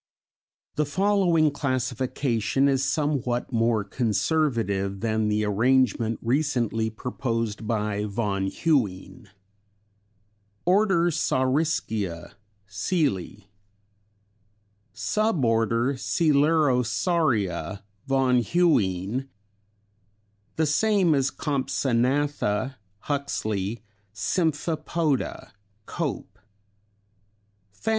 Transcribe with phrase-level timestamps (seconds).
[0.77, 9.27] The following classification is somewhat more conservative than the arrangement recently proposed by von Huene.
[10.65, 12.33] ORDER SAURISCHIA
[12.65, 13.47] Seeley.
[14.91, 19.27] Suborder Coelurosauria von Huene
[20.57, 25.51] (=Compsognatha Huxley, Symphypoda
[25.85, 26.39] Cope.)
[27.71, 27.89] Fam.